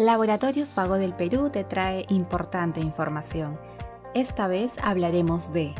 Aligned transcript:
Laboratorios 0.00 0.74
Vago 0.74 0.94
del 0.94 1.12
Perú 1.12 1.50
te 1.50 1.62
trae 1.62 2.06
importante 2.08 2.80
información. 2.80 3.58
Esta 4.14 4.46
vez 4.46 4.78
hablaremos 4.82 5.52
de 5.52 5.74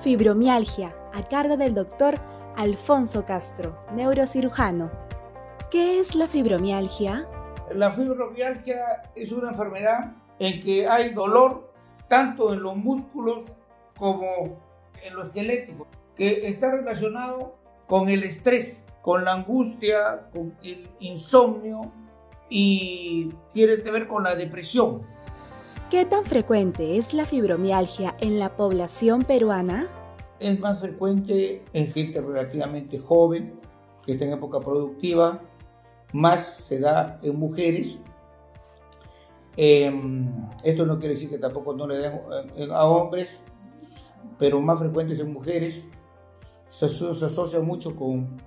fibromialgia, 0.00 0.96
a 1.12 1.28
cargo 1.28 1.58
del 1.58 1.74
doctor 1.74 2.14
Alfonso 2.56 3.26
Castro, 3.26 3.78
neurocirujano. 3.92 4.90
¿Qué 5.70 6.00
es 6.00 6.14
la 6.14 6.26
fibromialgia? 6.26 7.28
La 7.70 7.90
fibromialgia 7.90 9.02
es 9.14 9.30
una 9.30 9.50
enfermedad 9.50 10.14
en 10.38 10.62
que 10.62 10.88
hay 10.88 11.12
dolor 11.12 11.70
tanto 12.08 12.54
en 12.54 12.62
los 12.62 12.78
músculos 12.78 13.44
como 13.98 14.58
en 15.02 15.14
lo 15.14 15.24
esquelético, 15.24 15.86
que 16.16 16.48
está 16.48 16.70
relacionado 16.70 17.56
con 17.88 18.08
el 18.08 18.24
estrés, 18.24 18.86
con 19.02 19.22
la 19.22 19.34
angustia, 19.34 20.30
con 20.32 20.56
el 20.62 20.88
insomnio 20.98 21.92
y 22.56 23.30
tiene 23.52 23.82
que 23.82 23.90
ver 23.90 24.06
con 24.06 24.22
la 24.22 24.36
depresión. 24.36 25.02
¿Qué 25.90 26.04
tan 26.04 26.24
frecuente 26.24 26.98
es 26.98 27.12
la 27.12 27.26
fibromialgia 27.26 28.16
en 28.20 28.38
la 28.38 28.56
población 28.56 29.24
peruana? 29.24 29.88
Es 30.38 30.60
más 30.60 30.78
frecuente 30.78 31.64
en 31.72 31.88
gente 31.88 32.20
relativamente 32.20 32.96
joven, 32.96 33.58
que 34.06 34.12
está 34.12 34.26
en 34.26 34.34
época 34.34 34.60
productiva, 34.60 35.42
más 36.12 36.44
se 36.44 36.78
da 36.78 37.18
en 37.24 37.36
mujeres. 37.36 38.00
Em, 39.56 40.30
esto 40.62 40.86
no 40.86 41.00
quiere 41.00 41.14
decir 41.14 41.30
que 41.30 41.38
tampoco 41.38 41.74
no 41.74 41.88
le 41.88 41.96
den 41.96 42.20
eh, 42.54 42.68
a 42.70 42.86
hombres, 42.86 43.40
pero 44.38 44.60
más 44.60 44.78
frecuentes 44.78 45.18
en 45.18 45.32
mujeres. 45.32 45.88
Se, 46.68 46.88
se 46.88 47.24
asocia 47.24 47.58
mucho 47.58 47.96
con, 47.96 48.40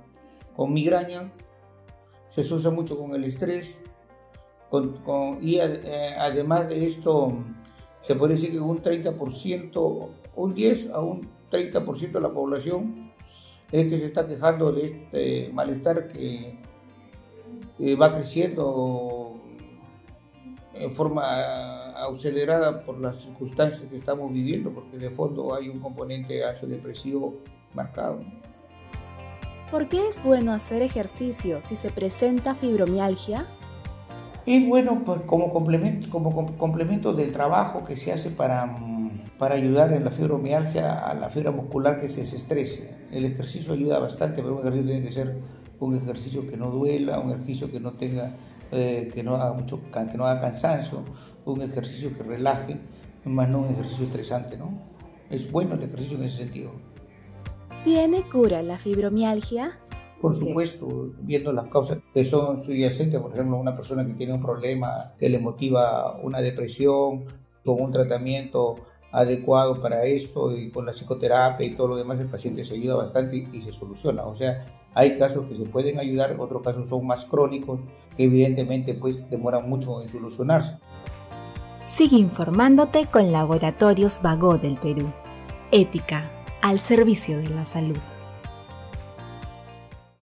con 0.55 0.71
migraña, 0.71 1.29
se 2.29 2.39
asocia 2.39 2.69
mucho 2.69 2.97
con 2.97 3.13
el 3.13 3.25
estrés, 3.25 3.81
y 5.41 5.59
eh, 5.59 6.15
además 6.17 6.67
de 6.67 6.85
esto, 6.85 7.33
se 8.01 8.15
puede 8.15 8.33
decir 8.33 8.51
que 8.51 8.59
un 8.59 8.81
30%, 8.81 10.09
un 10.35 10.53
10 10.53 10.89
a 10.91 10.99
un 10.99 11.29
30% 11.51 12.11
de 12.11 12.21
la 12.21 12.31
población 12.31 13.13
es 13.71 13.89
que 13.89 13.97
se 13.97 14.05
está 14.05 14.27
quejando 14.27 14.71
de 14.71 14.85
este 14.85 15.51
malestar 15.53 16.07
que, 16.07 16.59
va 17.99 18.13
creciendo 18.13 19.39
en 20.73 20.91
forma 20.91 21.93
acelerada 22.05 22.83
por 22.83 22.99
las 22.99 23.17
circunstancias 23.17 23.85
que 23.89 23.95
estamos 23.95 24.33
viviendo, 24.33 24.73
porque 24.73 24.97
de 24.97 25.11
fondo 25.11 25.53
hay 25.53 25.69
un 25.69 25.79
componente 25.79 26.41
depresivo 26.63 27.35
marcado. 27.73 28.19
¿Por 29.69 29.89
qué 29.89 30.07
es 30.07 30.23
bueno 30.23 30.53
hacer 30.53 30.81
ejercicio 30.81 31.61
si 31.63 31.75
se 31.75 31.89
presenta 31.89 32.55
fibromialgia? 32.55 33.47
Es 34.47 34.65
bueno 34.65 35.03
pues, 35.03 35.23
como, 35.25 35.51
complemento, 35.51 36.09
como 36.09 36.55
complemento 36.57 37.13
del 37.13 37.33
trabajo 37.33 37.83
que 37.83 37.97
se 37.97 38.13
hace 38.13 38.31
para, 38.31 38.77
para 39.37 39.55
ayudar 39.55 39.91
en 39.91 40.05
la 40.05 40.09
fibromialgia 40.09 41.05
a 41.05 41.13
la 41.15 41.29
fibra 41.29 41.51
muscular 41.51 41.99
que 41.99 42.09
se 42.09 42.21
desestrese. 42.21 42.95
El 43.11 43.25
ejercicio 43.25 43.73
ayuda 43.73 43.99
bastante, 43.99 44.41
pero 44.41 44.55
un 44.55 44.61
ejercicio 44.61 44.85
tiene 44.85 45.05
que 45.05 45.11
ser 45.11 45.37
un 45.81 45.95
ejercicio 45.97 46.47
que 46.47 46.55
no 46.55 46.71
duela, 46.71 47.19
un 47.19 47.31
ejercicio 47.31 47.69
que 47.69 47.81
no 47.81 47.91
tenga, 47.91 48.37
eh, 48.71 49.11
que 49.13 49.21
no 49.21 49.35
haga 49.35 49.51
mucho, 49.51 49.81
que 49.91 50.17
no 50.17 50.25
haga 50.25 50.39
cansancio, 50.39 51.03
un 51.43 51.61
ejercicio 51.61 52.17
que 52.17 52.23
relaje, 52.23 52.77
más 53.25 53.49
no 53.49 53.59
un 53.59 53.69
ejercicio 53.69 54.05
estresante, 54.05 54.55
¿no? 54.55 54.71
Es 55.29 55.51
bueno 55.51 55.75
el 55.75 55.83
ejercicio 55.83 56.17
en 56.17 56.23
ese 56.23 56.37
sentido. 56.37 56.71
¿Tiene 57.83 58.23
cura 58.29 58.63
la 58.63 58.79
fibromialgia? 58.79 59.77
Por 60.21 60.33
supuesto, 60.33 61.11
viendo 61.19 61.53
las 61.53 61.67
causas 61.67 61.99
que 62.13 62.25
son 62.25 62.63
subyacentes, 62.63 63.21
por 63.21 63.33
ejemplo, 63.33 63.57
una 63.57 63.75
persona 63.75 64.05
que 64.05 64.13
tiene 64.13 64.33
un 64.33 64.41
problema 64.41 65.13
que 65.19 65.29
le 65.29 65.37
motiva 65.37 66.19
una 66.23 66.41
depresión, 66.41 67.25
con 67.63 67.81
un 67.81 67.91
tratamiento 67.91 68.75
adecuado 69.11 69.81
para 69.81 70.03
esto 70.03 70.55
y 70.55 70.71
con 70.71 70.85
la 70.85 70.93
psicoterapia 70.93 71.65
y 71.65 71.75
todo 71.75 71.89
lo 71.89 71.95
demás, 71.97 72.19
el 72.19 72.27
paciente 72.27 72.63
se 72.63 72.75
ayuda 72.75 72.95
bastante 72.95 73.47
y, 73.51 73.61
se 73.61 73.71
soluciona. 73.71 74.25
O 74.25 74.33
sea, 74.33 74.65
hay 74.93 75.17
casos 75.17 75.45
que 75.45 75.55
se 75.55 75.63
pueden 75.63 75.99
ayudar, 75.99 76.35
otros 76.39 76.63
casos 76.63 76.89
son 76.89 77.05
más 77.05 77.25
crónicos 77.25 77.85
que 78.15 78.23
evidentemente 78.23 78.93
pues 78.93 79.29
demoran 79.29 79.69
mucho 79.69 80.01
en 80.01 80.09
solucionarse. 80.09 80.77
Sigue 81.85 82.17
informándote 82.17 83.05
con 83.05 83.31
Laboratorios 83.31 84.21
Vago 84.21 84.57
del 84.57 84.77
Perú. 84.77 85.11
Ética 85.71 86.31
al 86.61 86.79
servicio 86.79 87.37
de 87.37 87.49
la 87.49 87.65
salud. 87.65 88.16